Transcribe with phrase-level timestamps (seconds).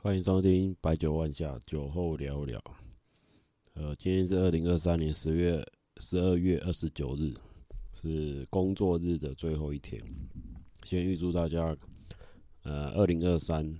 [0.00, 2.62] 欢迎收听白酒万下，酒后聊聊。
[3.74, 5.60] 呃，今天是二零二三年十月
[5.96, 7.34] 十二月二十九日，
[7.92, 10.00] 是工作日的最后一天。
[10.84, 11.76] 先预祝大家，
[12.62, 13.76] 呃，二零二三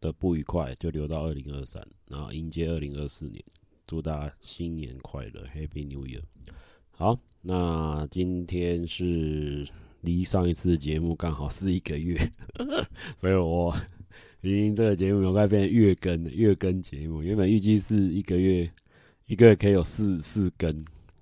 [0.00, 3.44] 的不愉快就留到二零二三，然后迎接二零二四年。
[3.86, 6.22] 祝大家新年快乐，Happy New Year！
[6.90, 9.68] 好，那今天是
[10.06, 12.16] 离上一次节目刚好是一个月，
[13.18, 13.76] 所以我。
[14.42, 18.70] 已经这个节目有快变成月更，月更节目原本预计是一个月，
[19.26, 20.72] 一个月可以有四四更，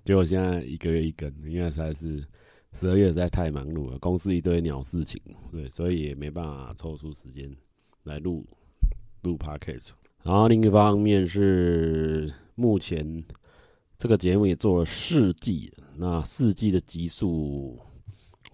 [0.03, 2.23] 结果现在一个月一更，因为实在是
[2.73, 5.19] 十二月实在太忙碌了，公司一堆鸟事情，
[5.51, 7.49] 对，所以也没办法抽出时间
[8.03, 8.45] 来录
[9.23, 9.91] 录 Podcast。
[10.21, 13.23] 然后另一方面是目前
[13.97, 17.79] 这个节目也做了四季，那四季的集数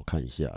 [0.01, 0.51] 我看一下，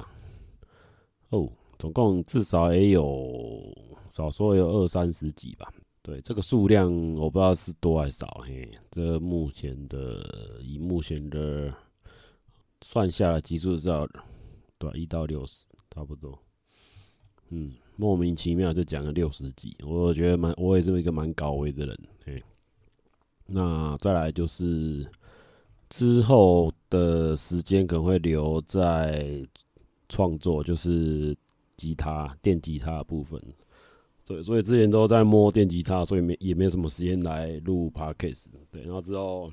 [1.29, 1.47] 哦，
[1.79, 3.77] 总共至少也有。
[4.11, 5.69] 少说有二三十集吧，
[6.01, 10.25] 对，这个数量我不知道是多还是少，嘿，这目前的
[10.63, 11.75] 以目前的
[12.81, 14.09] 算下来基数是要
[14.79, 16.39] 对一到六十差不多，
[17.49, 22.41] 嗯，莫名其妙就讲了六十集，我觉得蛮，我也是一个蛮高危的人，嘿，
[23.47, 25.05] 那再来就是
[25.97, 29.47] 之后的时间可能会留在
[30.09, 31.37] 创作，就是
[31.77, 33.41] 吉他电吉他的部分。
[34.27, 38.47] 对，所以之前都在摸电吉他，所以没也没有什么时间来录 podcast。
[38.73, 39.53] 对，然后之后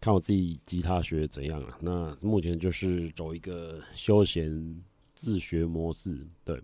[0.00, 1.76] 看我自己吉他学怎样啊？
[1.78, 4.82] 那目前就是走一个休闲
[5.14, 6.26] 自学模式。
[6.42, 6.58] 对，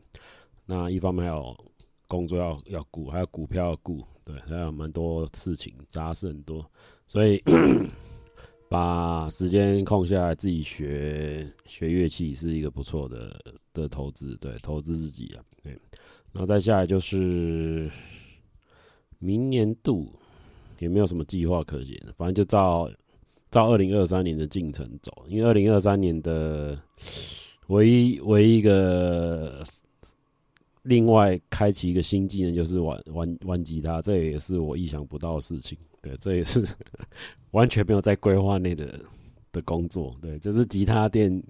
[0.64, 1.54] 那一方面还有
[2.06, 6.64] 工作要要顾，还有股票要顾，对，还有蛮多事情杂事很多，
[7.06, 7.42] 所以
[8.68, 13.40] 把时间空下来自己学学乐器是一个不错的
[13.72, 14.36] 的投资。
[14.38, 15.72] 对，投资自己啊，对。
[16.32, 17.90] 然后再下来就是
[19.18, 20.12] 明年度
[20.78, 22.90] 也没有什么计划可言，反正就照
[23.50, 25.24] 照二零二三年的进程走。
[25.28, 26.78] 因为二零二三年的
[27.68, 29.64] 唯一唯一一个
[30.82, 35.78] 另外开启一个新技能就是玩玩玩吉他，这也是我意想不到的事情。
[36.06, 36.66] 对，这也是
[37.52, 39.00] 完全没有在规划内的
[39.52, 40.16] 的工作。
[40.20, 41.42] 对，就是吉他店。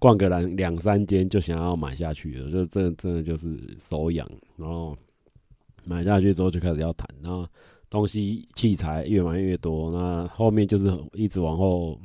[0.00, 4.96] 逛个两两三间就想要买下去了，就真的真的就是手痒，然后
[5.82, 7.44] 买下去之后就开始要弹，然后
[7.90, 12.00] 东西器材越买越多，那后面就是一直往后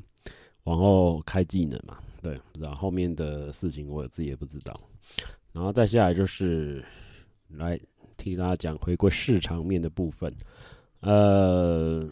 [0.64, 4.76] 往后开技能嘛，对，不知道后面的事情我自己也不知道，
[5.52, 6.84] 然后再下来就是
[7.50, 7.80] 来
[8.18, 10.36] 替大家讲回归市场面的部分，
[11.04, 12.08] 呃，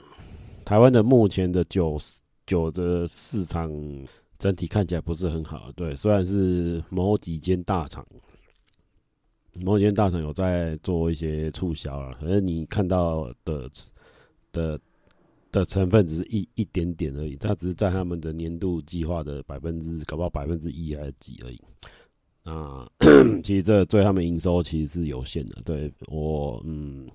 [0.63, 1.97] 台湾的目前的酒
[2.45, 3.71] 酒的市场。
[4.41, 8.03] 整体看起来不是很好，对，虽然是某几间大厂，
[9.53, 13.69] 某几间大厂有在做一些促销啊，可是你看到的
[14.51, 14.79] 的
[15.51, 21.61] 的成分只是一一点点而已，它只是在他们的年度计划的百分之，搞不好百分之一还是几而已。
[22.41, 22.89] 啊，
[23.45, 27.07] 其实这对他们营收其实是有限的，对我，嗯。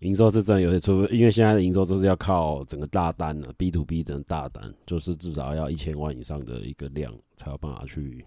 [0.00, 8.24] 营收是真的有些出，因为现在的营收都是要靠整个大单的 B to B 的大单，就是至少要一千万以上的一个量才有办法去，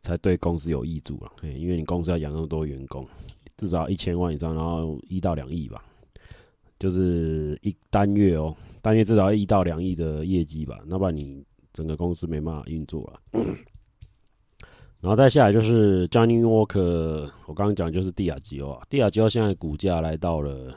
[0.00, 1.30] 才对公司有益处了。
[1.42, 3.06] 因为你公司要养那么多员工，
[3.58, 5.84] 至少一千万以上，然后一到两亿吧，
[6.78, 11.44] 就是一单月哦，单月至少一到两亿的业绩吧，那不然你
[11.74, 13.20] 整个公司没办法运作了。
[15.02, 20.74] 然后再下来就是 Johnny Walker，我刚刚讲就是蒂亚吉欧啊，帝亚吉欧现在股价来到了。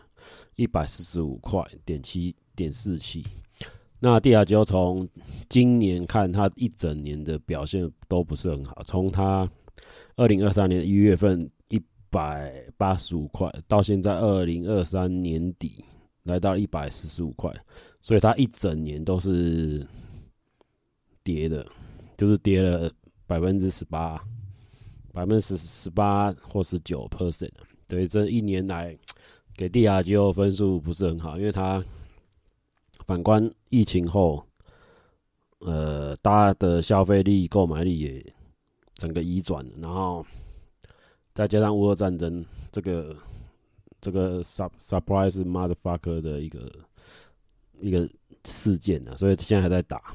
[0.57, 3.23] 一百四十五块点七点四七，
[3.99, 5.07] 那帝亚吉欧从
[5.47, 8.81] 今年看，它一整年的表现都不是很好。
[8.83, 9.47] 从它
[10.15, 11.79] 二零二三年一月份一
[12.09, 15.85] 百八十五块，到现在二零二三年底
[16.23, 17.53] 来到一百四十五块，
[18.01, 19.87] 所以它一整年都是
[21.23, 21.63] 跌的，
[22.17, 22.91] 就是跌了
[23.27, 24.19] 百分之十八，
[25.13, 27.51] 百分之十十八或十九 percent。
[27.87, 28.97] 对，这一年来。
[29.57, 31.83] 给帝亚吉欧分数不是很好，因为他
[33.07, 34.45] 反观疫情后，
[35.61, 38.33] 呃，大家的消费力、购买力也
[38.93, 40.23] 整个移转，然后
[41.33, 43.15] 再加上乌俄战争这个
[43.99, 46.71] 这个 surprise motherfucker 的一个
[47.81, 48.07] 一个
[48.45, 50.13] 事件啊，所以现在还在打，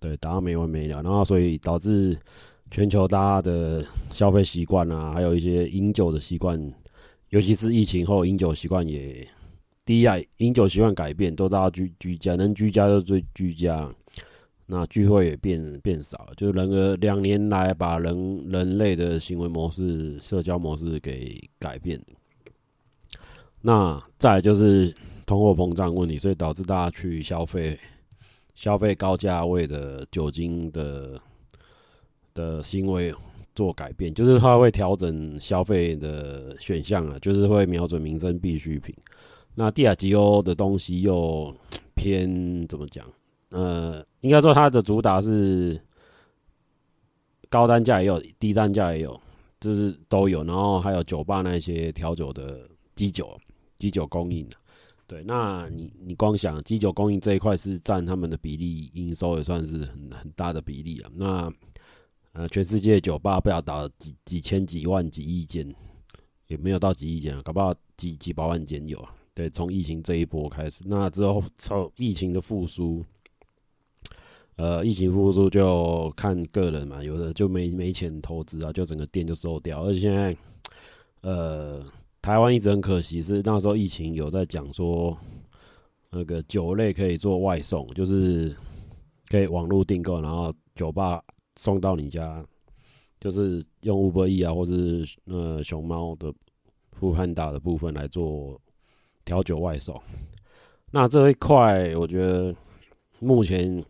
[0.00, 2.18] 对，打到没完没了，然后所以导致
[2.68, 6.60] 全球大家的消费习惯啊，还有一些饮酒的习惯。
[7.32, 9.26] 尤其是疫情后，饮酒习惯也
[9.86, 13.90] 第一啊，饮酒习惯改变，都大家居居家，能居家就最居家。
[14.66, 21.98] 那聚会也变变少了，就人呃两年来把人人类的行为模式、社交模式给改变。
[23.62, 24.94] 那再就是
[25.24, 27.78] 通货膨胀问题，所以导致大家去消费
[28.54, 31.18] 消费高价位的酒精的
[32.34, 33.14] 的行为
[33.54, 38.94] 做改变，就是他会调整消费的选项啊，就是会瞄准民生必需品。
[39.54, 41.54] 那帝亚吉欧的东西又
[41.94, 43.06] 偏怎么讲？
[43.50, 45.78] 呃，应该说它的主打是
[47.50, 49.20] 高单价也有，低单价也有，
[49.60, 50.42] 就是都有。
[50.42, 53.38] 然后还有酒吧那些调酒的基酒，
[53.78, 54.56] 基酒供应的。
[55.06, 61.10] 对，那你你光想基酒供应这一块是占他们的比例，营收也算是很很大的比例啊。
[61.14, 61.52] 那
[62.32, 65.74] 呃，全世界酒吧不要打几几千几万几亿间，
[66.46, 69.14] 也没有到几亿间啊，搞不好几几百万间有啊。
[69.34, 73.04] 对，从疫情这一波开始，那之后从疫情的复苏。
[74.56, 79.82] 呃，疫情复苏就看个人嘛，有的就没没钱投资啊，就整个店就收掉。
[79.82, 80.36] 而且现在，
[81.22, 81.82] 呃，
[82.20, 85.16] 台湾一直很可惜是那时候疫情有在讲说，
[86.10, 88.54] 那个酒类可以做外送，就是
[89.28, 91.24] 可以网络订购，然后酒吧
[91.62, 92.44] 送到你家，
[93.20, 96.34] 就是用 Uber E 啊，或是呃熊猫的
[96.98, 98.60] foodpanda 的部分来做
[99.24, 99.98] 调酒外送。
[100.90, 102.54] 那这一块，我觉得
[103.20, 103.82] 目前。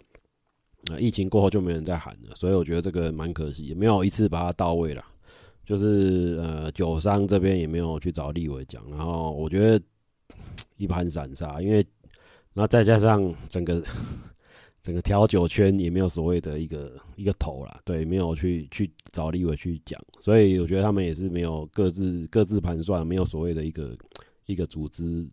[0.90, 5.04] 啊，疫情过后就没人再喊了，所以我觉得这个蛮可惜，也没有一次把它到位了。
[5.64, 9.80] 就是呃，酒商这边也没有去找立伟讲，然后我觉得
[10.78, 11.86] 一盘散沙，因为
[12.52, 13.80] 那再加上整个
[14.82, 23.96] 整个调酒圈也没有所谓的一个一个头啦，对，没有去去找立委去讲，所以我觉得他们也是没有各自各自盘算，没有所谓的一个
[24.46, 25.26] 一个组织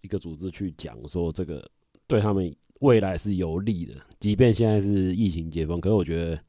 [0.00, 1.68] 一个组织去讲说这个
[2.06, 2.54] 对他们。
[2.80, 6.40] 未来是有利的，即便现在是疫情解封，可是我觉得，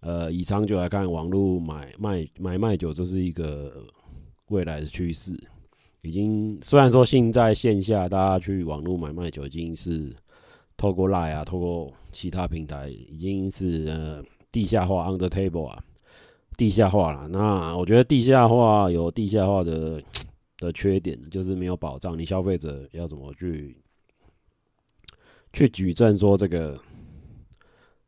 [0.00, 3.86] 呃，以长久来看，网络买卖买卖酒这是一个
[4.48, 5.32] 未来的趋势。
[6.02, 10.12] 已经虽然说现在线下大家去网络买卖酒，已经是
[10.76, 15.82] 透过 ly 啊，透过其他平台，已经是呃地下化 under table 啊，
[16.56, 17.28] 地下化了。
[17.28, 20.02] 那我觉得地下化有地下化的
[20.58, 23.76] 的缺点，就是没有保障，你消费者要怎么去？
[25.52, 26.78] 去举证说这个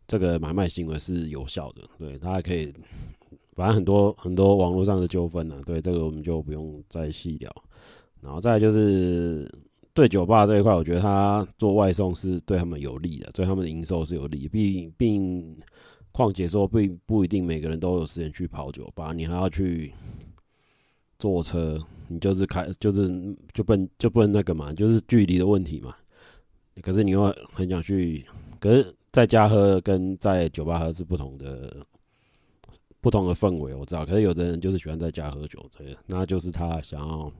[0.06, 2.70] 这个买卖行为是有效的，对，他还可以，
[3.54, 7.50] 反正很多很多网络上的纠纷呢，对，这个我们就不用再细聊。
[8.20, 9.50] 然后再就是
[9.98, 15.58] 对酒吧这一块，我觉得他做外送是对他们有利的，对他们的营收是有利，并并
[16.12, 19.92] 况且说并不一定每个人都有时间去跑酒吧，你还要去
[21.18, 25.92] 坐车，你就是开就是就不能就不能那个嘛，就是距离的问题嘛。
[26.80, 28.24] 可是你又很想去，
[28.60, 31.76] 可是在家喝跟在酒吧喝是不同的，
[33.00, 34.06] 不同的氛围我知道。
[34.06, 37.32] 可是有的人就是喜欢在家喝酒，对，那就是他想要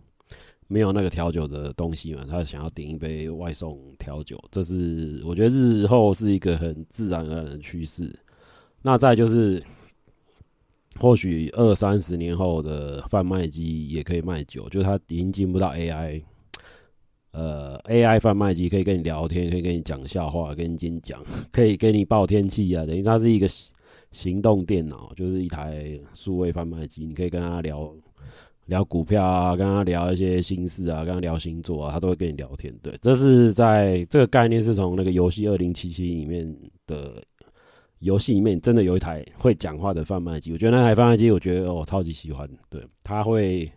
[0.69, 8.15] 没有那个调酒的东西嘛，他想要点一杯外送调酒，这是我觉得日后是一个很自然而然的趋势。
[8.82, 9.61] 那再就是，
[11.00, 16.23] 或许二三十年后的贩卖机也可以卖酒，就是它已经进不到 AI。
[17.31, 21.23] 呃，AI 贩卖机可以跟你聊天，可以跟你讲笑话，跟你讲，
[21.53, 22.85] 可以给你报天气啊。
[22.87, 23.47] 等于它是一个
[24.11, 27.05] 行动电脑，就是一台数位贩卖机。
[27.05, 27.94] 你可以跟他聊
[28.69, 32.75] 聊股票啊，跟他聊一些心事啊，跟他聊星座啊，他都会跟你聊天。
[32.82, 36.56] 对，这是在这个概念是从那个游戏二零七七里面
[36.87, 37.22] 的
[37.98, 40.53] 游戏里面，真的有一台会讲话的贩卖机。
[40.53, 42.48] 我觉得那台贩卖机，我觉得我超级喜欢。
[42.70, 43.70] 对，他会。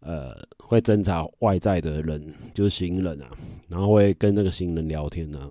[0.00, 3.28] 呃，会侦查外在的人，就是行人啊，
[3.66, 5.50] 然后会跟那个行人聊天啊，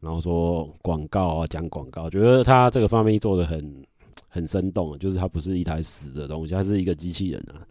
[0.00, 3.82] 然后说广告啊，讲广告，觉得他这个方面做得很
[4.28, 7.64] 很生动，就是它不是一台死的东西，它是一个机器人啊，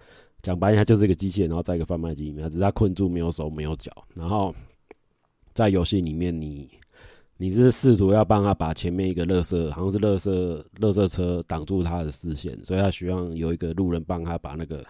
[0.44, 4.54] 讲白一下就是一个机器人，然后在一个贩卖机里面，只是它困住，没有手，没有脚，然后
[5.56, 6.70] 在游戏里面你，
[7.38, 14.86] 你是试图要帮他把前面一个垃圾，好像是垃圾垃圾车挡住他的视线，所以他希望有一个路人帮他把那个。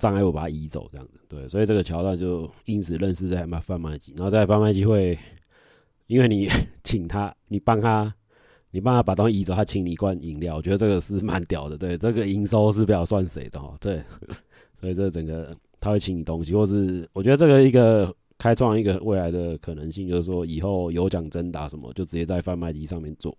[0.00, 5.18] 障碍物把它移走，这样子，对，所以这个桥段就因此认识这台贩卖机，然后在贩卖机会，
[6.06, 6.48] 因为你
[6.84, 8.14] 请他，你帮他，
[8.70, 14.00] 你帮他把东西移走，他请你一罐饮料，我觉得这个是蛮屌的，对，这个营收是不要算谁的哦，对，
[14.80, 23.36] 所以这整个他会请你东西，或是我觉得这个一个开创一个未来的可能性，就是说以后有奖征答什么，就直接在贩卖机上面做，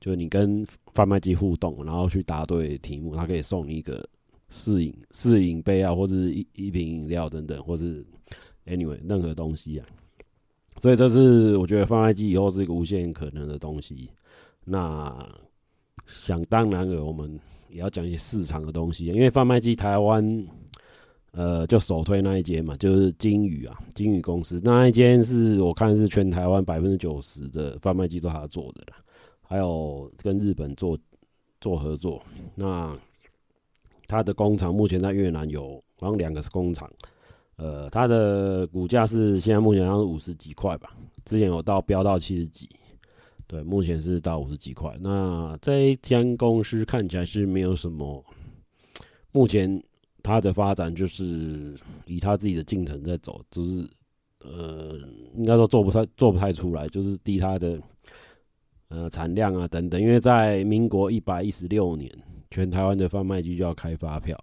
[0.00, 4.06] 就是你跟贩卖机互动，然后去答对题目，他可以送你一个。
[4.54, 8.04] 试饮试饮杯啊，或者是一一瓶饮料等等，或是
[8.66, 9.86] anyway 任何东西啊，
[10.78, 14.10] 所以这是我觉得贩卖机以后是一个无限可能的东西。
[14.66, 15.26] 那
[16.06, 20.46] 想当然了，我们也要讲一些市场的东西，因为贩卖机台湾。
[21.32, 28.98] 呃，就首推那一间嘛，就是金宇啊，金宇公司那一间是我看是全台湾百分之九十的贩卖机都他做的啦，
[29.40, 30.98] 还有跟日本做
[31.58, 32.22] 做合作。
[32.54, 32.94] 那
[34.06, 36.90] 他的工厂目前在越南有好像两个是工厂，
[37.56, 42.68] 呃，他的股价是现在目前好像是五十几块吧，之前有到飙到七十几，
[43.46, 44.94] 对，目前是到五十几块。
[45.00, 48.22] 那这一间公司看起来是没有什么，
[49.32, 49.82] 目前。
[50.22, 51.74] 他的发展就是
[52.06, 53.88] 以他自己的进程在走，就是
[54.40, 54.98] 呃，
[55.34, 57.80] 应该说做不太做不太出来，就是低他的
[58.88, 60.00] 呃产量啊等等。
[60.00, 62.10] 因为在民国一百一十六年，
[62.50, 64.38] 全台湾的贩卖机就要开发票，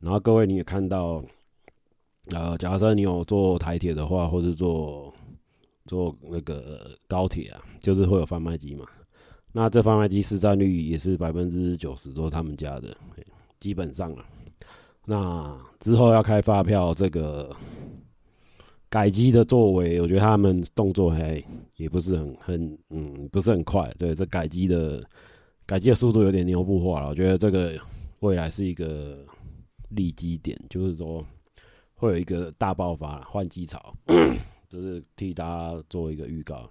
[0.00, 1.22] 然后各位你也看到，
[2.32, 5.12] 呃，假设你有坐台铁的话，或者坐
[5.86, 8.84] 坐那个高铁啊，就是会有贩卖机嘛。
[9.52, 12.96] 那这贩卖机市占率也是百分之九十，都是他们家的，
[13.60, 14.24] 基本上啊。
[15.08, 17.54] 那之后要开发票，这个
[18.88, 21.42] 改机的作为，我觉得他们动作还
[21.76, 23.88] 也不是很很嗯，不是很快。
[23.96, 25.00] 对，这改机的
[25.64, 27.08] 改机的速度有点牛步化了。
[27.08, 27.78] 我觉得这个
[28.18, 29.24] 未来是一个
[29.90, 31.24] 利基点，就是说
[31.94, 33.94] 会有一个大爆发，换机潮，
[34.68, 36.68] 就是替大家做一个预告。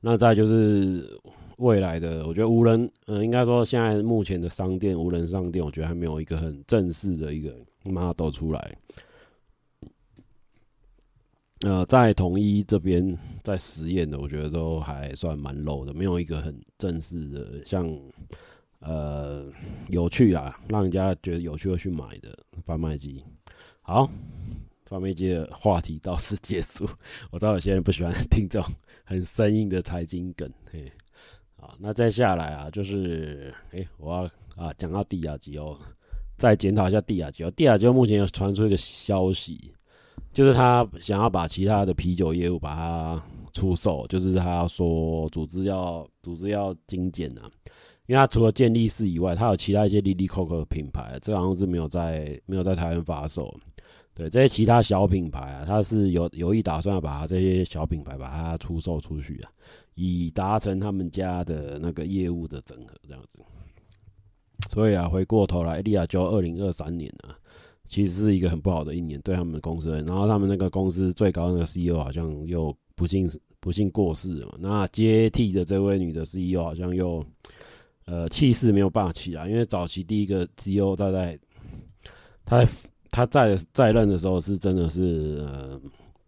[0.00, 1.18] 那再就是
[1.58, 8.76] 未来的，我觉得无人，嗯、呃，应该说现在目前的商店，无人商店，我觉得还没有一个很正式的一个 model 出来。
[11.60, 17.88] 呃，在统一这边在实验的，我觉得都还算蛮 low 的，没有一个很正式的，像
[18.80, 19.50] 呃
[19.88, 23.24] 有趣啊，让人家觉得有趣会去买的贩卖机。
[23.82, 24.10] 好。
[24.86, 26.86] 贩卖机的话题到此结束。
[27.30, 28.70] 我知道有些人不喜欢听这种
[29.02, 30.92] 很生硬的财经梗，嘿，
[31.56, 34.30] 好，那再下来啊，就是，诶、欸，我要
[34.62, 35.76] 啊讲到帝亚吉欧，
[36.36, 37.50] 再检讨一下帝亚吉欧。
[37.52, 39.72] 帝亚吉目前有传出一个消息，
[40.32, 43.22] 就是他想要把其他的啤酒业务把它
[43.52, 47.48] 出售，就是他说组织要组织要精简啊，
[48.06, 53.54] 因为他除了健力士以外，他有其他一些利利扣扣的品牌，这好像是没有在没有在台湾发售。
[54.16, 59.50] 对这些其他小品牌啊，他是有有意打算要把这些小品牌把它出售出去啊，
[59.94, 63.42] 以达成他们家的那个业务的整合这样子。
[64.74, 67.38] 所以啊，回过头来，利亚就二零二三年啊，
[67.88, 69.92] 其实是一个很不好的一年对他们公司。
[70.02, 74.58] 然后他们那个公司最高那个 CEO 好像又不幸不幸过世了。
[74.58, 77.24] 那接替的这位女的 CEO 好像又
[78.06, 81.38] 呃气势没有办法起来，因为早期第一个 CEO 他在
[82.44, 82.70] 他在。
[83.16, 85.80] 他在在任的时候是真的是呃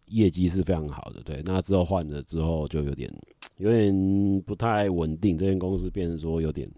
[0.04, 1.42] 业绩是非常好的，对。
[1.44, 3.12] 那之后换了之后就有点
[3.56, 6.70] 有点不太稳定，这间公司变成说有点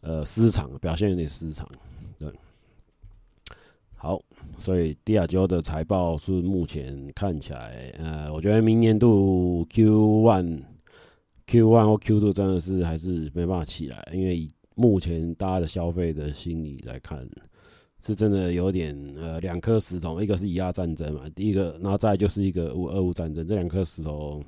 [0.00, 1.68] 呃失常，表现有点失常，
[2.18, 2.32] 对。
[3.94, 4.20] 好，
[4.58, 10.62] 所以帝亚吉的财报是目前看起来，呃，我觉得明年度 Q one
[11.46, 17.28] Q one 或 Q two 真的是还是没办法起来，因为目前大家的消费的心理来看。
[18.00, 24.40] 是真的有点呃，两颗石头，一个是以亚战争嘛，第一个，然后再就是一个乌俄乌战争，这两颗石头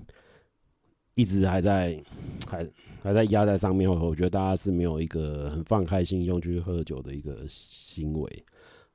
[1.15, 2.03] 一直还在
[2.49, 2.69] 还
[3.03, 3.91] 还在压在上面。
[3.91, 8.45] 我觉得大家是没有一个很放开心胸去喝酒的一个行为。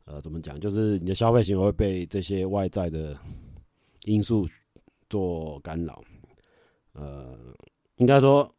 [0.05, 0.59] 呃，怎么讲？
[0.59, 3.17] 就是你的消费行为会被这些外在的
[4.05, 4.47] 因素
[5.09, 6.03] 做干扰。
[6.93, 7.37] 呃，
[7.97, 8.51] 应该说。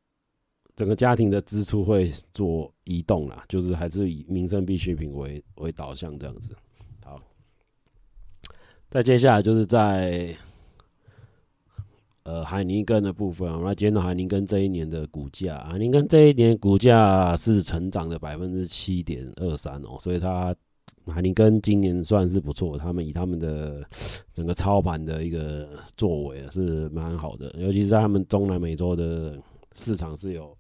[0.75, 6.55] 整个家庭的支出会做移动啦，就是还是以民生必需品为为导向这样子。
[7.03, 7.19] 好，
[8.91, 10.37] 再接下来就是在
[12.27, 15.61] 呃海宁根的部分，我们来检讨海宁根这一年的股价。
[15.71, 20.55] 海宁根这一年股价是成长的百分之七点二三哦，所以它
[21.07, 23.83] 海宁根今年算是不错，他们以他们的
[24.35, 29.39] 整个操盘的一个作为是蛮好的，尤其是在他们中南美洲的
[29.75, 30.53] 市场是有。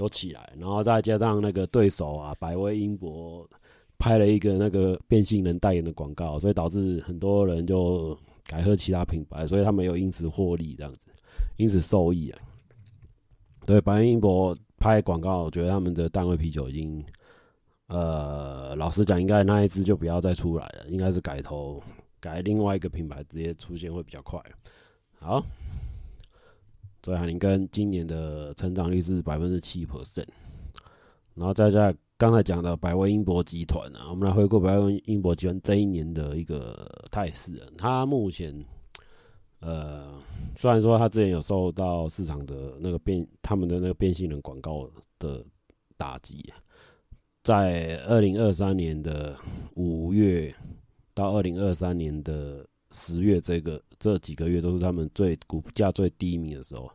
[0.00, 3.44] 有起来，然后再加上那个对手啊，百威英博
[3.98, 8.16] 拍了一个那个变性人代言的广告，所以导致很多人就
[8.48, 11.08] 改喝其他品牌，所以他没有因此获利这样子，
[11.58, 12.40] 因此受益啊。
[13.66, 17.04] 对，百威英博拍广告，我觉得他们的淡味啤酒已经，
[17.88, 21.82] 呃，老实讲，应该那一支就不要再出来了，应该是改头
[22.18, 24.42] 改另外一个品牌直接出现会比较快。
[25.20, 25.44] 好。
[27.04, 30.26] 所以海宁根今年的成长率是百分之七 percent，
[31.34, 37.52] 然后再加刚才讲的百威英博集团啊，我们来回顾百威英博集团这一年的一个态势。
[37.78, 38.52] 它目前
[39.60, 40.20] 呃，
[40.56, 45.44] 虽然说它之前有受到市场的那个变，他们的那个变性人广告的
[45.96, 46.52] 打击，
[47.44, 49.36] 在二零二三年的
[49.76, 50.52] 五月
[51.14, 56.90] 到二零二三年的十月，这个这几个月都是他们最股价最低迷的时候。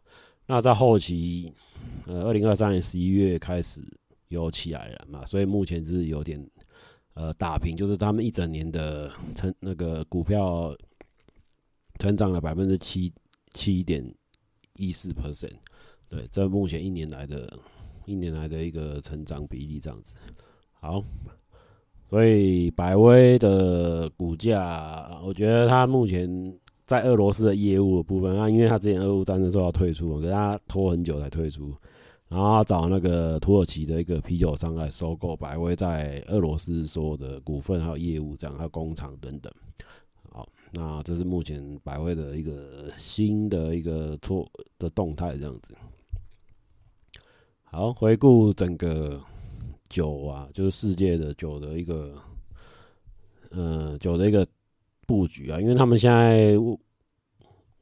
[0.45, 1.53] 那在后期，
[2.07, 3.81] 呃，二零二三年十一月开始
[4.27, 6.43] 有起来了嘛，所以目前是有点
[7.13, 10.75] 呃打平，就是他们一整年的成那个股票
[11.99, 13.13] 成长了百分之七
[13.53, 14.03] 七点
[14.77, 15.55] 一四 percent，
[16.09, 17.51] 对，这目前一年来的
[18.05, 20.15] 一年来的一个成长比例这样子。
[20.71, 21.03] 好，
[22.05, 26.57] 所以百威的股价，我觉得它目前。
[26.85, 31.73] 在俄罗斯的业务的部分，啊因为他之前俄乌战争说要退出，可是他拖很久才退出，
[32.29, 39.53] 然后找那个土耳其的一个啤酒商来收购百威在俄罗斯所有的股份还有业务，这样还有工厂等等。
[40.31, 44.49] 好，那这是目前百威的一个新的一个错
[44.79, 45.75] 的动态，这样子。
[47.63, 49.21] 好，回顾整个
[49.89, 52.17] 酒啊，就是世界的酒的一个，
[53.51, 54.47] 呃，酒的一个。
[55.05, 56.55] 布局啊，因为他们现在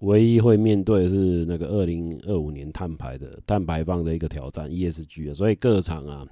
[0.02, 6.28] 唯一会面对的是那个二零二五年碳排的碳排放的一个挑战 ESG 啊，所以各厂啊，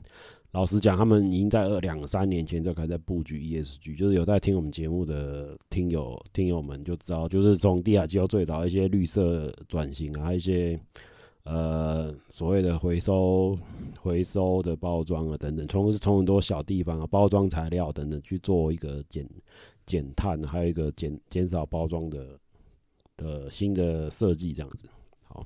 [0.51, 10.79] 老实讲，他们已经在二两三年前就开始在布局 ESG，就是有在听我们节目的听友听友们就知道，就是从地下机构最早一些绿色转型啊，一些
[11.43, 13.57] 呃所谓的回收
[13.99, 19.27] 回收的包装啊等等，从从很多小地方啊，包装材料等等去做一个减。
[19.85, 22.37] 减碳，还有一个减减少包装的
[23.19, 24.87] 的新的设计，这样子。
[25.23, 25.45] 好，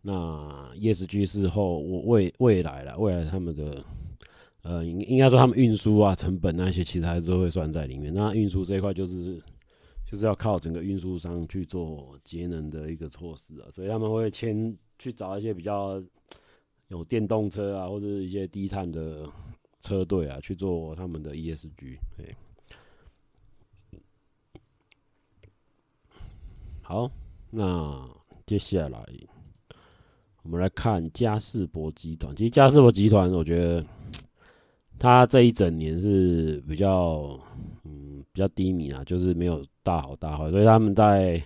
[0.00, 3.84] 那 ESG 是后我未未来了，未来他们的
[4.62, 8.12] 呃，应应该说他们运输啊成本那些，其实还是会算在里面。
[8.12, 9.40] 那运输这一块就是
[10.06, 16.02] 就是要靠整个运输商去做节能的一个措施啊，所以他们会签去找一些比较
[16.88, 19.28] 有电动车啊，或者一些低碳的
[19.80, 21.98] 车队啊去做他们的 ESG。
[22.16, 22.34] 对。
[26.92, 27.10] 好，
[27.48, 28.06] 那
[28.44, 29.02] 接下来
[30.42, 32.36] 我们来看嘉士伯集团。
[32.36, 33.82] 其实嘉士伯集团，我觉得
[35.00, 37.40] 它这一整年是比较
[37.84, 40.50] 嗯比较低迷啊，就是没有大好大坏。
[40.50, 41.42] 所以他们在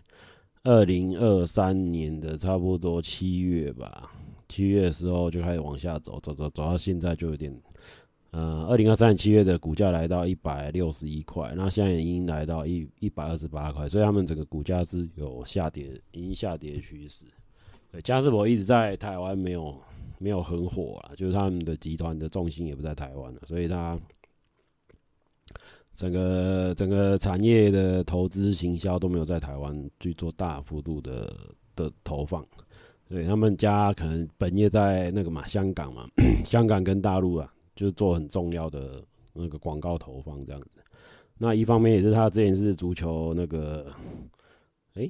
[0.65, 4.11] 二零二三年的差不多七月吧，
[4.49, 7.57] 七月的时候就开始往下走，走走走到现在就有点。
[8.33, 17.25] 呃，二零二三年七月的股价来到一百六十一块，那现在已经来到一一百二十八块，所以他们整个股价是有下跌，已经下跌趋势。
[17.91, 19.75] 对，嘉士伯一直在台湾没有
[20.19, 23.99] 没有很火啊，就是他们的集团的重心也不在台湾了，所以他
[25.95, 31.33] 整个整个产业的投资行销都没有在台湾去做大幅度的
[31.75, 32.45] 的投放。
[33.09, 36.07] 对，他们家可能本业在那个嘛，香港嘛，
[36.45, 37.51] 香港跟大陆啊。
[37.77, 40.69] 就是做很重要的那个广告投放这样子，
[41.39, 43.93] 那一方面也是他之前是足球那个，
[44.95, 45.09] 哎、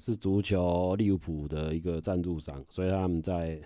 [0.00, 3.60] 是足球利物浦的一个赞助商，所以他们在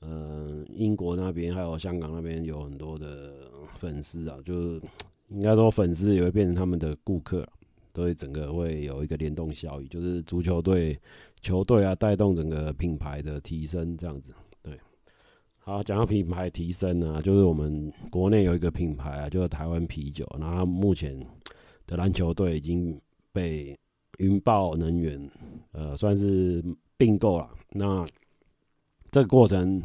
[0.00, 3.32] 嗯、英国那边还有香港那边有很多的
[3.80, 4.80] 粉丝啊，就是
[5.28, 7.44] 应该说粉丝也会变成他们的顾客，
[7.92, 10.96] 所以整个会有一个联动效益，就是足球队
[11.40, 14.32] 球队啊带动整个品牌的提升这样子。
[15.68, 20.26] 好，讲到品牌提升呢，就是我们国内有一个品牌啊，就是台湾啤酒。
[20.40, 21.14] 然后目前
[21.86, 22.98] 的篮球队已经
[23.34, 23.78] 被
[24.16, 25.30] 云豹能源
[25.72, 26.64] 呃算是
[26.96, 27.50] 并购了。
[27.72, 28.02] 那
[29.10, 29.82] 这个过程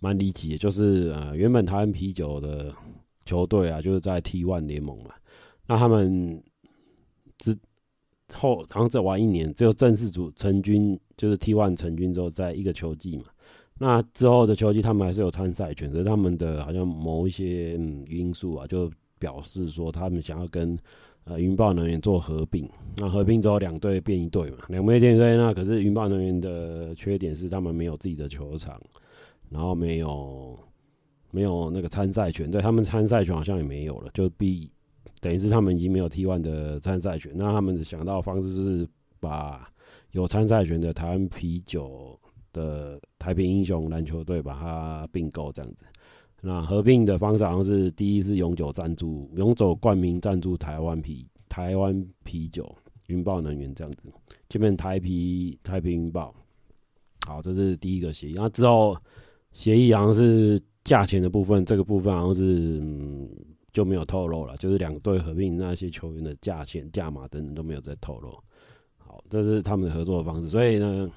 [0.00, 2.74] 蛮离奇的，就是呃原本台湾啤酒的
[3.24, 5.10] 球队啊，就是在 T1 联盟嘛。
[5.68, 6.42] 那他们
[7.38, 7.56] 之
[8.32, 13.26] 后好像再玩一年，只有正式组成军，就是 T1 成军之后，在一个球季嘛。
[13.84, 20.78] 那之后的球季，他们还是有参赛权，可是他们的好像某一些嗯因素啊，就表示说他们想要跟
[21.24, 22.70] 呃云豹能源做合并。
[22.98, 25.36] 那合并之后，两队变一队嘛，两队变一队。
[25.36, 28.80] 那可是云豹能源的缺点是他们没有自己的球场，
[29.50, 30.56] 然后没有
[31.32, 34.70] 没有那个参赛权，对他们参赛权好像也没有了，就比
[35.20, 37.32] 等于是他们已经没有 T1 的参赛权。
[37.34, 39.68] 那他们想到方式是把
[40.12, 42.16] 有参赛权的台湾啤酒。
[42.52, 45.84] 的台啤英雄篮球队把它并购这样子，
[46.40, 52.74] 那合并的方式好像是第一是永久赞助、永久冠名赞助台湾啤、台湾啤酒、
[53.06, 54.12] 云豹能源这样子，
[54.48, 56.34] 这边台啤、台啤云豹，
[57.26, 58.34] 好，这是第一个协议。
[58.36, 58.96] 那之后
[59.52, 63.28] 协议好像是价钱的部分，这个部分好像是、嗯、
[63.72, 68.30] 就没有透露了，就是两队合并那些球员的价钱、价码等等都没有再透露。
[68.98, 70.48] 好，这是他们的合作方式。
[70.48, 71.08] 所以呢，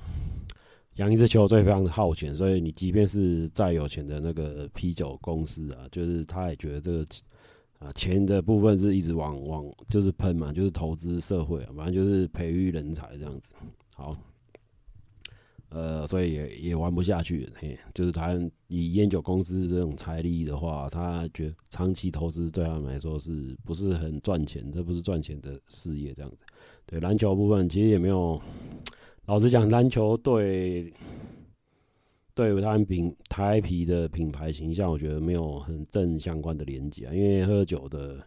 [0.95, 7.07] 养一只球队非常的耗钱，所以你即便是再有钱的那个啤酒公司啊，就是他也觉得这个
[7.79, 13.51] 啊钱的部分是一直往往就是喷嘛，就是投资社会啊，反正就是培育人才这样子。
[13.95, 14.17] 好。
[15.69, 24.71] 呃，所以也也玩不下去，嘿，就是他以烟酒公司这种财力的话，他觉长期投资对他们来说是不是很赚钱？
[24.71, 26.37] 这不是赚钱的事业，这样子。
[26.85, 28.39] 对篮球部分，其实也没有，
[29.25, 30.93] 老实讲，篮球队
[32.33, 38.19] 对于他们品台啤的品牌形象，我觉得没有很正相关的连接啊，因为喝酒的。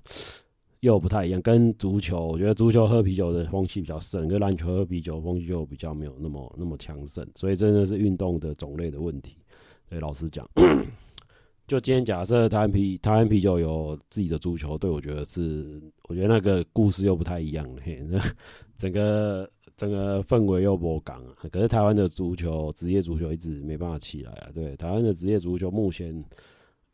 [0.81, 9.39] 又不太一样，跟足球，我觉得足球喝啤酒的风气比较盛，跟篮球喝啤酒风气就比较没有那么那么强盛，所以真的是运动的种类的问题。
[9.91, 10.49] 对，老实讲，
[11.67, 17.83] 就今天假设台湾啤台湾啤酒有自己的足球队，我觉得是，我觉得那个故事又不太一样了。
[17.85, 18.21] 嘿，那
[18.79, 24.51] 整个整个氛围又不港，可是台湾的足球职业足球一直没办法起来啊。
[24.53, 26.23] 对，台湾的职业足球目前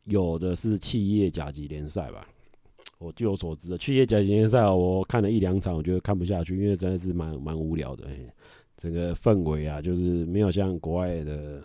[0.03, 2.27] 有的是企业甲级联赛吧。
[2.99, 8.05] 我据我所知的，企业甲级联赛我看了一两场，我觉得看不下去，因为真的是蛮蛮无聊的。
[8.77, 11.63] 整个氛围啊，就是没有像国外的，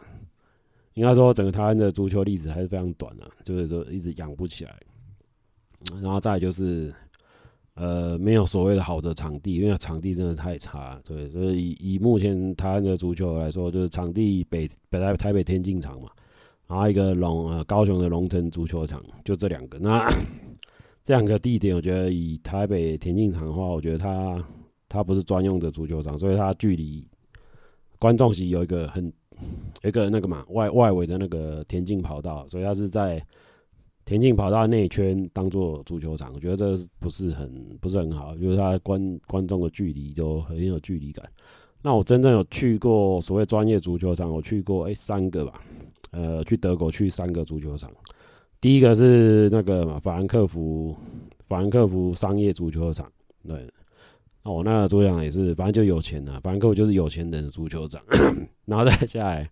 [0.95, 4.75] 应该说整个台湾的足球历史还是非常短啊，就是说一直养不起来。
[6.01, 6.95] 然后再就是，
[7.75, 11.01] 呃，没有所谓的好的场地，因为场地真的太差。
[11.05, 16.09] 对，所以以以目前台湾的足球来说，就是场地北北台台北天竞场嘛，
[16.67, 19.79] 然后一个龙呃高雄的龙腾足球场，就这两个。
[19.79, 20.07] 那
[21.05, 24.45] 这两个地点，我觉得以台北田径场的话，我觉得它
[24.89, 27.07] 它不是专用的足球场，所以它距离
[27.99, 29.11] 观众席有一个很
[29.83, 33.25] 一个那个嘛外外围的那个田径跑道，所以它是在
[34.05, 41.25] 田径跑道内圈当做足球场，我觉得这不是很不是很好，就是它观观众的距离就很有距离感。
[41.83, 45.61] 那我真正有去过所谓专业足球场，我去过哎、三个吧，
[46.11, 47.91] 呃，去德国去三个足球场。
[48.61, 50.95] 第一个是那个嘛，法兰克福，
[51.49, 53.11] 法兰克福商业足球场，
[53.49, 53.67] 对，
[54.43, 58.03] 那我那个足球场也是，反正就有钱的，法兰克福就是有钱人的足球场，
[58.67, 59.51] 然后再下来，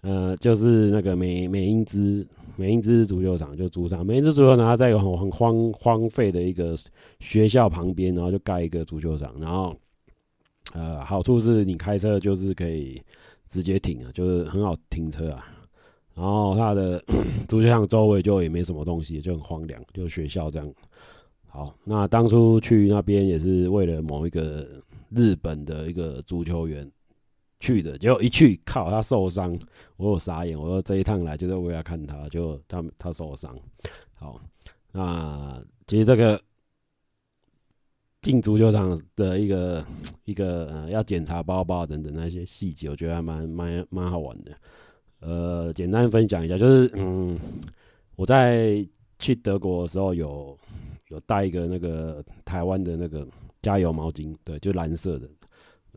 [0.00, 6.76] 呃，就是那个美美因兹美因兹足球场，就主场美因兹足球场，它在一个很很荒荒废的一个
[7.18, 9.74] 学校旁边，然后就盖一个足球场，然后，
[10.74, 13.02] 呃，好处是你开车就是可以
[13.48, 15.46] 直接停啊，就是很好停车啊。
[16.14, 17.02] 然后他的
[17.48, 20.74] 足球场周围就也没什么东西，就很荒凉，就学校这样。
[21.48, 24.66] 好，那当初去那边也是为了某一个
[25.08, 26.88] 日本的一个足球员
[27.60, 29.56] 去的，结果一去靠他受伤，
[29.96, 33.56] 我有傻眼，我说这一趟来就是为了看他，就他他受伤。
[34.14, 34.40] 好，
[34.92, 36.40] 那其实这个
[38.22, 39.84] 进足球场的一个
[40.24, 44.52] 一个呃要检查包包等等那些细节，我觉得还蛮蛮蛮好玩的。
[45.20, 47.38] 呃，简单分享一下，就是嗯，
[48.16, 48.86] 我在
[49.18, 50.58] 去德国的时候有
[51.08, 53.28] 有带一个那个台湾的那个
[53.60, 55.28] 加油毛巾，对，就蓝色的。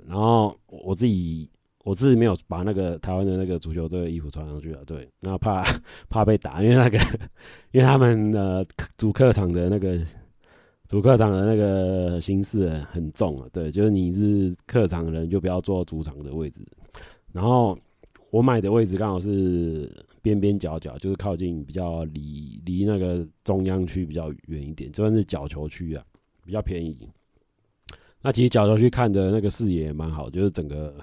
[0.05, 1.49] 然后我自己
[1.83, 5.63] 我自己没有把那个台湾的那个足球队的衣服穿上去了，对，那怕
[6.09, 6.97] 怕被打，因为那个
[7.71, 8.65] 因为他们的
[8.97, 9.99] 主客场的那个
[10.87, 16.61] 主客场的那个形式很重啊，对，就是你是客场人就不要坐主场的位置，
[17.31, 17.77] 然后。
[18.31, 19.87] 我买的位置刚好是
[20.23, 26.03] 边边角角，就是靠近比较离离那个中央区比较远一点，就算是角球区啊，
[26.43, 27.07] 比较便宜。
[28.23, 30.95] 那其实角球区看的那个视野也蛮好，就是整个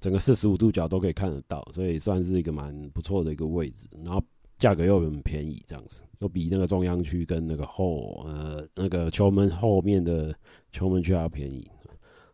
[0.00, 3.86] 整个四十五度角都可以看得到，所以算是一个蛮不错的一个位置。
[4.04, 4.22] 然后
[4.58, 10.34] 价格又很便宜，这样子，又比那个中央区跟那个后呃那个球门后面的
[10.72, 11.68] 球门区还要便宜。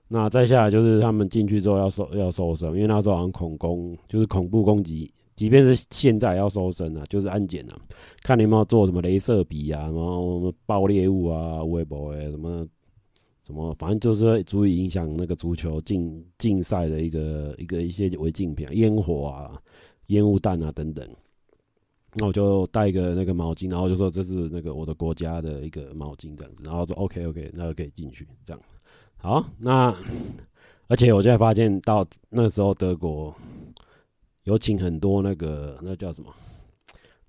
[0.07, 7.77] 那再下来就是他们进去之后要收要搜身，因为那时候好像恐攻就是恐怖攻击，即便是现在要搜身啊，就是安检啊，
[8.23, 12.67] 看你有没有做什么镭射笔啊，什么爆猎物啊、微博哎什么
[13.47, 19.61] 什么，反正就是足以影响那个足球竞竞赛的一个一个一些违禁品，啊烟火啊、
[20.07, 21.07] 烟雾弹啊等等。
[22.15, 28.63] 那我就带一个那个毛巾，然后就说这是那个我的国家的一个毛巾这样子，然后说 OK OK，那就可以进去这样。
[29.17, 29.95] 好，那
[30.87, 33.35] 而且我现在发现到那时候德国
[34.45, 36.33] 有请很多那个那叫什么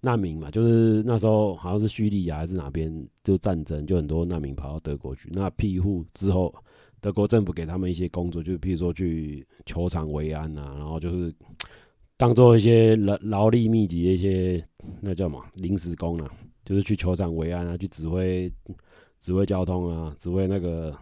[0.05, 2.89] 难民嘛，就是那时候好像是叙利亚还是哪边
[3.23, 5.27] 就战争，就很多难民跑到德国去。
[5.33, 6.53] 那庇护之后，
[7.01, 11.33] 德国政府给他们一些工作，就譬如说去球场维安啊，然后就是
[12.15, 14.65] 当做一些劳劳力密集的一些
[15.01, 16.31] 那叫什么临时工啊，
[16.63, 18.49] 就是去球场维安啊，去指挥
[19.19, 20.95] 指挥交通啊，指挥那个。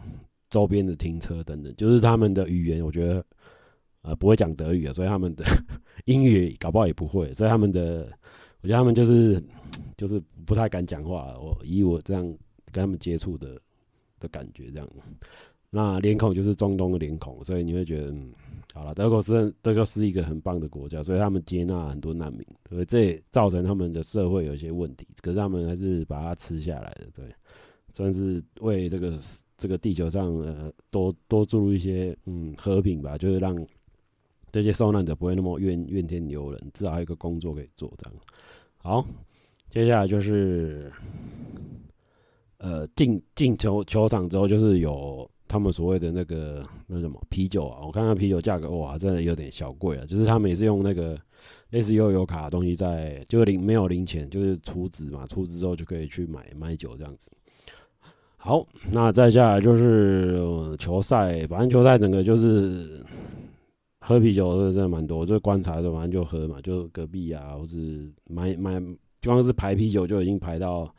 [0.50, 3.26] 周边的停车等等，就是他们的语言，我觉得
[4.04, 5.44] 呃不会讲德语啊，所以他们的
[6.06, 8.08] 英语搞不好也不会，所以他们的
[8.64, 9.44] 我觉得他们就是
[9.96, 11.38] 就是不太敢讲话。
[11.38, 12.24] 我以我这样
[12.72, 13.60] 跟他们接触的
[14.20, 14.90] 的感觉，这样，
[15.70, 18.32] 那脸孔就是中东的脸孔，所以你会觉得，嗯，
[18.74, 27.26] 好了，德国是德国是一个很棒的国家，所以他们接纳很多难民，所以这也造成他们的社会有一些问题，可是他们还是把它吃下来的，对。
[27.96, 29.20] 算是为这个
[29.56, 33.56] 这个地球上呃多多注入一些嗯和平吧，就是让
[34.52, 38.20] 这些受难者不会那么怨怨天尤人，至少还有一个工作可以做这样。
[38.86, 39.06] 好，
[39.70, 40.92] 接下来就是
[42.58, 50.06] 呃进进球球场之后，就是有他们所谓的那个那什么啤酒啊，我看看啤酒价格哇，真的有点小贵啊。
[50.06, 51.18] 就是他们也是用那个
[51.70, 57.32] 类似悠游卡的东西在，就是零没有零钱，就是储值嘛，储值之后就可以去买买酒这样子。
[58.36, 63.02] 好，那再下来就是球赛，反正球赛整个就是
[64.06, 68.82] 喝啤酒的真的蛮多，就观察的反正就喝嘛，就隔壁啊，或是买买，
[69.24, 70.94] 光是排啤酒就已经排到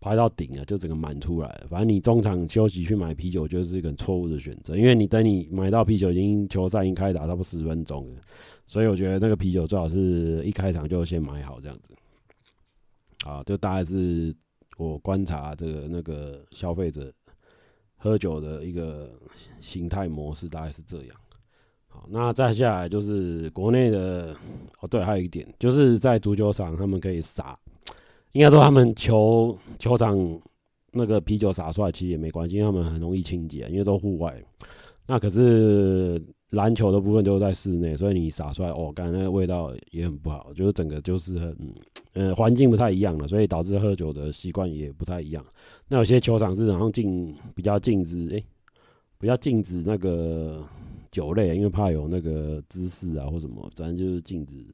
[0.00, 1.66] 排到顶了，就整个满出来了。
[1.68, 8.20] 反正你中场休息去买啤酒就是一个错误的选择，因为你等你买到啤酒，已经球赛已经开打差不多十分钟了，
[8.66, 11.94] 所以我觉得那个啤酒最好是一开场就先买好这样子。
[13.24, 14.34] 好，就大概是。
[14.76, 17.12] 我观察这个那个消费者
[17.98, 19.10] 喝酒的一个
[19.60, 21.08] 形态模式大概是这样。
[21.90, 24.34] 好，那再下来就是国内的
[24.80, 27.58] 哦，对，还有一点就是在足球场他们可以洒，
[28.32, 30.16] 应该说他们球球场
[30.92, 34.42] 那个啤酒洒出来其实也没关系，因为他们很容易清洁，因为都户外。
[35.06, 36.22] 那可是。
[36.50, 41.56] 篮球的部分都在室内，所以你洒出来哦，感觉那个味道也很不好，就是整个就是很，
[42.14, 45.46] 呃，环境不太一样了，所以导致喝酒的习惯也不太一样。
[45.86, 48.44] 那有些球场是好像禁比较禁止，诶、
[49.16, 50.60] 比较禁止那个
[51.10, 54.64] 酒类，因为怕有那个姿势啊或什么，反正就是禁止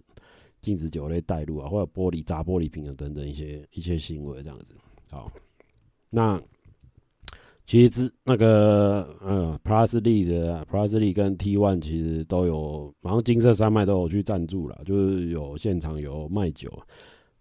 [0.61, 4.75] 禁止酒类带入啊，或者玻璃砸玻璃瓶啊等等一些一些行为这样子。
[5.11, 5.31] 好，
[6.11, 6.41] 那。
[7.69, 16.73] 其实那个呃，Plus League 的 Plus League 跟 T1 其实都有，然后金色山脉都有去赞助了，就是有现场有卖酒。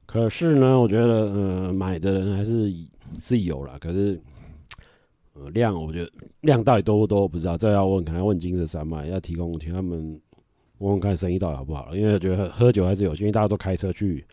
[0.07, 2.73] 可是呢，我觉得呃，买的人还是
[3.19, 4.19] 是有啦，可是
[5.35, 9.99] 呃量，我觉得量到底多不多不知道，这要问，可能要问金色山脉，要提供请他们
[10.79, 14.25] 问问看生意到底好不好，因为我觉得喝酒还是有，因为大家都开车去。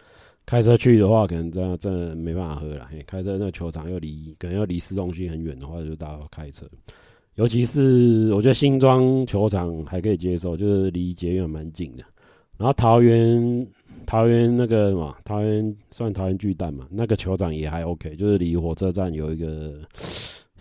[0.44, 2.88] 开车去的话，可能真的真的没办法喝了。
[3.06, 6.66] 开车那球场又离，可能要离市中心很远的话，就大家开车。
[7.36, 12.02] 尤其是我觉得新庄球场还可以接受，就是离捷运蛮近的。
[12.58, 13.64] 然后桃园，
[14.04, 19.76] 桃园那个什么，桃园算桃园巨蛋嘛，那个球场也还 OK，就是离火车站有一个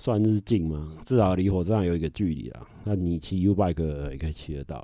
[0.01, 2.67] 算日近嘛，至少离火车站有一个距离啦。
[2.83, 4.83] 那你骑 U bike 也可以骑得到。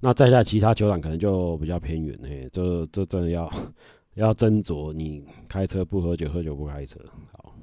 [0.00, 3.48] 那再下其他球场可能就比较偏远，嘿，这这真的要
[4.14, 4.92] 要斟酌。
[4.92, 6.98] 你开车不喝酒，喝酒不开车。
[7.30, 7.54] 好，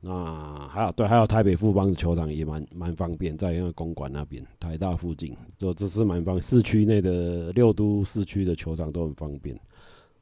[0.00, 9.54] 那还有对，还有台北富邦的球场也蛮蛮方便，在那个公馆那边，台大附近，就这是蛮方，市区内的六都市区的球场都很方便。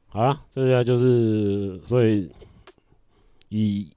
[0.07, 2.29] 好了，这下就是所以
[3.47, 3.87] 以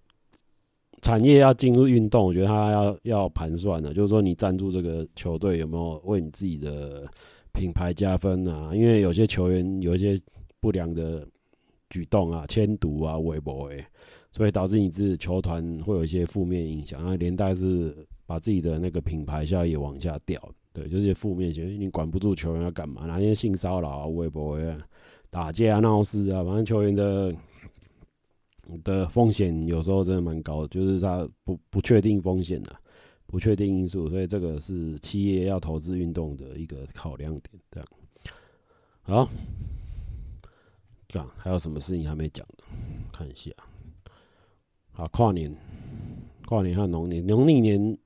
[1.02, 7.06] 产业要进入运动，我觉得他要要盘算的，就是说你赞助这个球队有没有为你自己的。
[7.54, 10.20] 品牌加分啊，因为有些球员有一些
[10.60, 11.26] 不良的
[11.90, 13.84] 举动啊、签赌啊、微博诶，
[14.30, 17.92] 所以导致你自己球团会有一些负面影响，然后连带是
[18.26, 20.40] 把自己的那个品牌效益往下掉。
[20.72, 23.06] 对，就是负面行为，你管不住球员要干嘛？
[23.06, 24.78] 哪些性骚扰啊、微博啊、
[25.28, 27.34] 打架啊、闹事啊，反正球员的
[28.84, 32.74] 的风险有时候真的蛮高的，就是他不不确定风险的。
[33.30, 37.62] 不确定因素，所以这个是企业要投资运动的一个考量点。
[37.70, 37.88] 这样，
[39.02, 39.28] 好，
[41.06, 42.46] 这样还有什么事情还没讲？
[43.12, 43.50] 看一下，
[44.92, 45.54] 好，跨年，
[46.46, 47.98] 跨年和农历，农历年，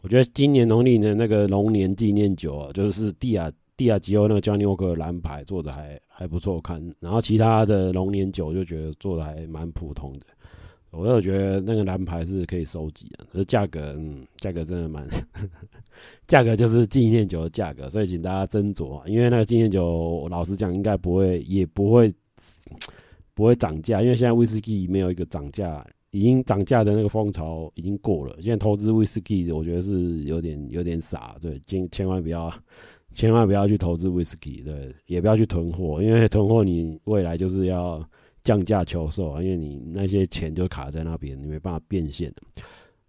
[0.00, 10.26] 我觉得今年农历年那个龙年纪念酒啊，就是帝亚帝亚吉欧那个 Johnny Walker 蓝牌做的还还不错看，然后其他的龙年酒就觉得做的还蛮普通的。
[10.96, 15.04] 我就觉得那个蓝牌是可以收集的，可是价格，嗯，价格真的蛮，
[16.28, 22.14] 价格就是纪念酒的价格，所以请大家斟酌，因为那个纪念酒，老实讲应该不会，也不会
[23.34, 28.36] 不会涨价，因为现在威士忌没有一个涨价，已经涨价的那个风潮已经过了。
[28.40, 32.48] 现在投资威士忌，我觉得是有点有点傻，对，千千万不要，
[33.14, 38.06] 千万不要去投资威士忌，对，也不要去囤货，因为囤货你未来就是要。
[38.44, 42.30] 降价求售啊，因为你那些钱就卡在那边，你没办法变现。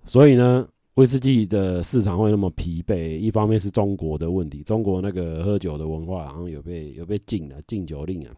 [0.06, 8.32] 所以呢，威士忌的市场会那么疲惫，一方面是中国的问题，中国那个喝酒的文化好像有被有被禁了，禁酒令啊，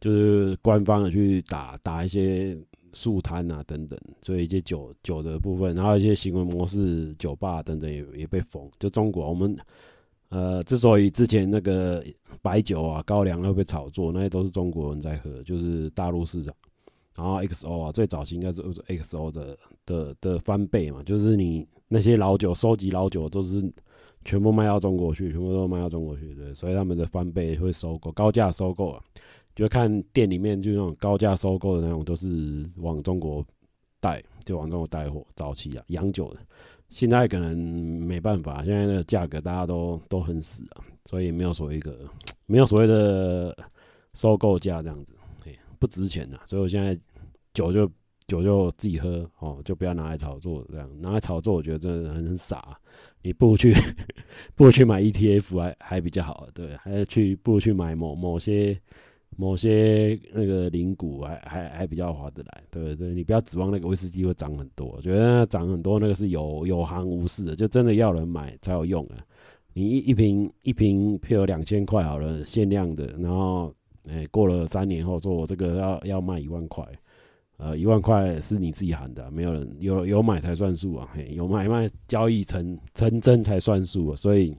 [0.00, 2.56] 就是官方的去打打一些
[2.92, 8.70] 树摊啊等等，所以一些酒酒的部分，然后一些行为模式，酒吧等等也也被封。
[8.78, 9.56] 就中国，我们
[10.34, 12.04] 呃之所以之前那个
[12.42, 16.52] 白酒啊、高粱会被炒作，那些都是中国人在喝，就是大陆市场。
[17.14, 23.62] 然后 XO 啊，最早期应该是 XO 的的的翻倍嘛，就是你那些老酒收集老酒都是
[24.24, 29.00] 全部卖到中国去，全部都卖到中国去，对，所以他们的翻倍会收购，高价收购啊，
[29.54, 33.46] 就看店里面就那种高价收购的那种都是往中国
[34.00, 35.24] 带，就往中国带货。
[35.36, 36.40] 早期啊，洋酒的，
[36.94, 41.98] 现在可能没办法，现在的价格大家都都很死啊，所以没有所谓一个
[42.46, 43.56] 没有所谓的
[44.14, 45.12] 收购价这样子。
[45.80, 46.98] 不值钱呐，所以我现在
[47.52, 47.90] 酒就
[48.26, 52.78] 酒就自己喝哦，就不要拿来炒作这样，拿来炒作我觉得真的很傻。
[53.22, 53.74] 你不如去
[54.54, 58.80] 不如去买 ETF 还还比较好，对，还是去不如去买某某些
[59.36, 69.16] 某些那个零股还还还比较划得来，对不对，你不要指望那个威士忌会涨很多，我觉得涨很多那个是有有行无市的，就真的要人买才有用啊。
[69.72, 73.74] 你一一瓶一瓶譬如两千块好了，限量的，然后。
[74.06, 76.86] 哎、过了三年后，说我这个要要卖一万块，
[77.56, 84.54] 呃，一万块是你自己喊的，没有人有有买才算数啊，嘿，有买卖交易成成真才算数啊，所以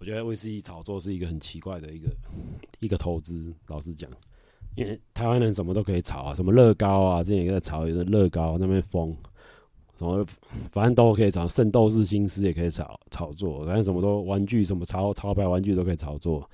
[0.00, 2.08] 我觉得威士忌炒作是一个很奇怪的一个
[2.78, 4.08] 一个投资，老实讲，
[4.76, 9.12] 因为台湾人什么都可以炒啊，什么乐高啊，之前也在炒一个乐高那边疯，
[9.98, 10.24] 什么
[10.70, 16.48] 反正都可以炒，圣斗士星矢也可以炒炒作，反正什么都玩具什么潮潮牌玩具都可以炒作。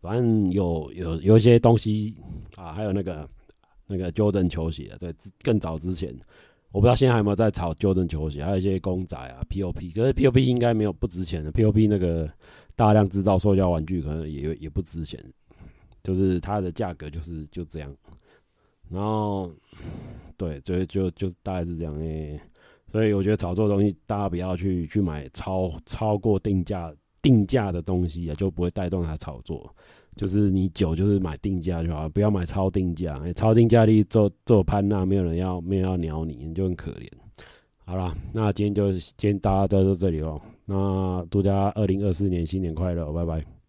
[0.00, 2.16] 反正有有有一些东西
[2.54, 3.28] 啊，还有那个
[3.88, 6.14] 那个 Jordan 球鞋，对，更早之前，
[6.72, 12.30] 我不知道现在还有没有在炒 Jordan 球鞋，还有一些公仔啊，POP，可是 POP 应该没有不值钱的，POP 那个
[12.76, 15.22] 大量制造塑胶玩具可能也也不值钱，
[16.02, 17.94] 就是它的价格就是就这样，
[18.88, 19.50] 然后
[20.36, 22.40] 对，就就就大概是这样诶、
[22.86, 26.94] 所以我觉得炒作东西大家不要去去买超超过定价。
[27.22, 29.70] 定价的东西啊，就不会带动它炒作。
[30.16, 33.18] 就是你酒就是买定价就好，不要买超定价。
[33.20, 37.08] 欸、超定价你做做盘那没有人要，没有人要鸟你，你就很可怜。
[37.84, 40.40] 好了，那今天就今天大家就到这里喽。
[40.64, 43.59] 那祝大家二零二四年新年快乐，拜拜。